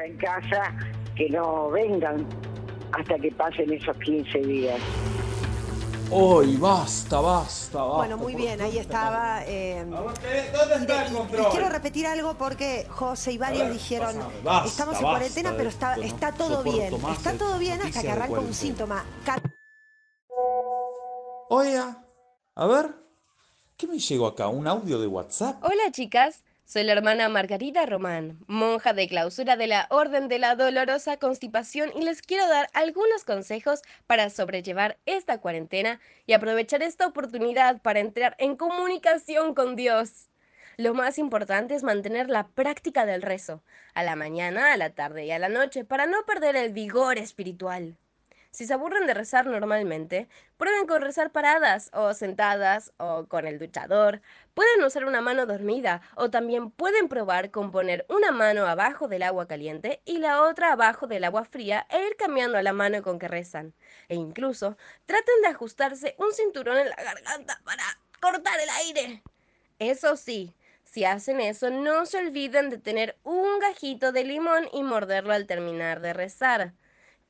en 0.00 0.16
casa 0.16 0.74
que 1.14 1.28
no 1.30 1.70
vengan 1.70 2.26
hasta 2.92 3.18
que 3.18 3.30
pasen 3.32 3.72
esos 3.72 3.96
15 3.98 4.38
días. 4.40 4.80
Hoy, 6.08 6.56
basta, 6.56 7.20
basta, 7.20 7.78
basta. 7.82 7.96
Bueno, 7.96 8.16
muy 8.16 8.36
bien, 8.36 8.60
ahí 8.60 8.78
estaba. 8.78 9.42
eh, 9.44 9.84
¿Dónde 9.88 10.76
está 10.76 11.04
el 11.06 11.12
y 11.12 11.16
control? 11.16 11.48
quiero 11.50 11.68
repetir 11.68 12.06
algo 12.06 12.34
porque 12.38 12.86
José 12.90 13.32
y 13.32 13.38
varios 13.38 13.64
ver, 13.64 13.72
dijeron, 13.72 14.16
basta, 14.44 14.68
estamos 14.68 14.96
en 14.98 15.02
basta 15.02 15.18
cuarentena, 15.18 15.54
pero 15.56 15.68
está, 15.68 15.94
esto, 15.94 16.06
está 16.06 16.32
todo 16.32 16.62
bien. 16.62 16.94
Está 17.10 17.32
todo 17.32 17.58
bien 17.58 17.82
hasta 17.82 18.02
que 18.02 18.10
arranca 18.10 18.38
un 18.38 18.54
síntoma. 18.54 19.04
Oiga, 21.48 22.04
a 22.54 22.66
ver, 22.66 22.94
¿qué 23.76 23.86
me 23.88 23.98
llegó 23.98 24.26
acá? 24.28 24.46
¿Un 24.48 24.66
audio 24.68 25.00
de 25.00 25.06
WhatsApp? 25.08 25.62
Hola 25.64 25.90
chicas, 25.90 26.42
soy 26.66 26.82
la 26.82 26.94
hermana 26.94 27.28
Margarita 27.28 27.86
Román, 27.86 28.40
monja 28.48 28.92
de 28.92 29.06
clausura 29.06 29.56
de 29.56 29.68
la 29.68 29.86
Orden 29.88 30.26
de 30.26 30.40
la 30.40 30.56
Dolorosa 30.56 31.16
Constipación 31.16 31.92
y 31.94 32.02
les 32.02 32.22
quiero 32.22 32.48
dar 32.48 32.68
algunos 32.74 33.22
consejos 33.22 33.82
para 34.08 34.30
sobrellevar 34.30 34.98
esta 35.06 35.38
cuarentena 35.38 36.00
y 36.26 36.32
aprovechar 36.32 36.82
esta 36.82 37.06
oportunidad 37.06 37.80
para 37.82 38.00
entrar 38.00 38.34
en 38.38 38.56
comunicación 38.56 39.54
con 39.54 39.76
Dios. 39.76 40.28
Lo 40.76 40.92
más 40.92 41.18
importante 41.18 41.76
es 41.76 41.84
mantener 41.84 42.28
la 42.28 42.48
práctica 42.48 43.06
del 43.06 43.22
rezo, 43.22 43.62
a 43.94 44.02
la 44.02 44.16
mañana, 44.16 44.72
a 44.72 44.76
la 44.76 44.90
tarde 44.90 45.24
y 45.24 45.30
a 45.30 45.38
la 45.38 45.48
noche, 45.48 45.84
para 45.84 46.06
no 46.06 46.24
perder 46.26 46.56
el 46.56 46.72
vigor 46.72 47.16
espiritual. 47.16 47.96
Si 48.56 48.66
se 48.66 48.72
aburren 48.72 49.06
de 49.06 49.12
rezar 49.12 49.44
normalmente, 49.44 50.30
prueben 50.56 50.86
con 50.86 51.02
rezar 51.02 51.30
paradas 51.30 51.90
o 51.92 52.14
sentadas 52.14 52.90
o 52.96 53.26
con 53.26 53.46
el 53.46 53.58
duchador. 53.58 54.22
Pueden 54.54 54.82
usar 54.82 55.04
una 55.04 55.20
mano 55.20 55.44
dormida 55.44 56.00
o 56.14 56.30
también 56.30 56.70
pueden 56.70 57.08
probar 57.08 57.50
con 57.50 57.70
poner 57.70 58.06
una 58.08 58.32
mano 58.32 58.66
abajo 58.66 59.08
del 59.08 59.24
agua 59.24 59.46
caliente 59.46 60.00
y 60.06 60.16
la 60.20 60.40
otra 60.40 60.72
abajo 60.72 61.06
del 61.06 61.24
agua 61.24 61.44
fría 61.44 61.86
e 61.90 62.06
ir 62.06 62.16
cambiando 62.16 62.58
la 62.62 62.72
mano 62.72 63.02
con 63.02 63.18
que 63.18 63.28
rezan. 63.28 63.74
E 64.08 64.14
incluso 64.14 64.78
traten 65.04 65.42
de 65.42 65.48
ajustarse 65.48 66.14
un 66.16 66.32
cinturón 66.32 66.78
en 66.78 66.88
la 66.88 66.96
garganta 66.96 67.60
para 67.62 67.82
cortar 68.22 68.58
el 68.58 68.70
aire. 68.86 69.22
Eso 69.78 70.16
sí, 70.16 70.54
si 70.82 71.04
hacen 71.04 71.42
eso, 71.42 71.68
no 71.68 72.06
se 72.06 72.16
olviden 72.16 72.70
de 72.70 72.78
tener 72.78 73.18
un 73.22 73.58
gajito 73.58 74.12
de 74.12 74.24
limón 74.24 74.66
y 74.72 74.82
morderlo 74.82 75.34
al 75.34 75.46
terminar 75.46 76.00
de 76.00 76.14
rezar 76.14 76.72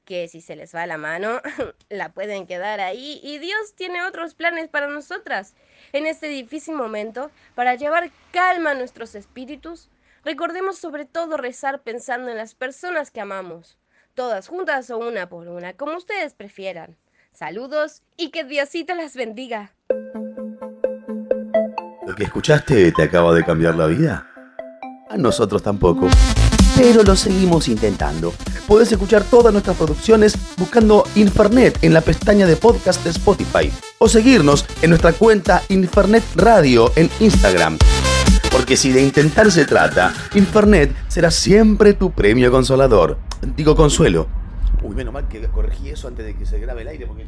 que 0.07 0.27
si 0.29 0.41
se 0.41 0.57
les 0.57 0.75
va 0.75 0.87
la 0.87 0.97
mano, 0.97 1.43
la 1.91 2.13
pueden 2.13 2.47
quedar 2.47 2.81
ahí 2.81 3.21
y 3.23 3.39
Dios 3.39 3.75
tiene 3.75 4.03
otros 4.05 4.35
planes 4.35 4.69
para 4.69 4.87
nosotras. 4.87 5.55
En 5.93 6.07
este 6.07 6.29
difícil 6.29 6.75
momento, 6.75 7.31
para 7.55 7.75
llevar 7.75 8.11
calma 8.31 8.71
a 8.71 8.75
nuestros 8.75 9.15
espíritus, 9.15 9.91
recordemos 10.25 10.79
sobre 10.79 11.05
todo 11.05 11.37
rezar 11.37 11.83
pensando 11.83 12.31
en 12.31 12.39
las 12.39 12.55
personas 12.55 13.11
que 13.11 13.21
amamos, 13.21 13.77
todas 14.15 14.49
juntas 14.49 14.89
o 14.91 14.97
una 14.97 15.29
por 15.29 15.49
una, 15.49 15.75
como 15.75 15.97
ustedes 15.97 16.33
prefieran. 16.33 16.97
Saludos 17.33 18.03
y 18.17 18.31
que 18.31 18.45
Diosito 18.45 18.95
las 18.95 19.15
bendiga. 19.15 19.75
¿Lo 22.07 22.15
que 22.15 22.25
escuchaste 22.25 22.93
te 22.93 23.03
acaba 23.03 23.35
de 23.35 23.45
cambiar 23.45 23.75
la 23.75 23.87
vida? 23.87 24.27
A 25.11 25.17
nosotros 25.19 25.63
tampoco. 25.63 26.09
Pero 26.77 27.03
lo 27.03 27.17
seguimos 27.17 27.69
intentando. 27.69 28.35
Podés 28.67 28.93
escuchar 28.93 29.25
todas 29.25 29.51
nuestras 29.51 29.79
producciones 29.79 30.37
buscando 30.59 31.05
Infernet 31.15 31.83
en 31.83 31.95
la 31.95 32.03
pestaña 32.03 32.47
de 32.47 32.57
podcast 32.57 33.03
de 33.03 33.11
Spotify 33.11 33.73
o 33.99 34.09
seguirnos 34.09 34.67
en 34.83 34.91
nuestra 34.91 35.15
cuenta 35.15 35.63
Infernet 35.71 36.23
Radio 36.35 36.93
en 36.95 37.09
Instagram. 37.19 37.79
Porque 38.53 38.77
si 38.77 38.93
de 38.93 39.03
intentar 39.03 39.51
se 39.51 39.65
trata, 39.65 40.13
Infernet 40.35 40.95
será 41.09 41.31
siempre 41.31 41.95
tu 41.95 42.11
premio 42.11 42.51
consolador. 42.51 43.17
Digo 43.57 43.75
consuelo. 43.75 44.29
Uy, 44.83 44.95
menos 44.95 45.15
mal 45.15 45.29
que 45.29 45.41
corregí 45.49 45.89
eso 45.89 46.09
antes 46.09 46.27
de 46.27 46.37
que 46.37 46.45
se 46.45 46.59
grabe 46.59 46.83
el 46.83 46.89
aire 46.89 47.07
porque. 47.07 47.25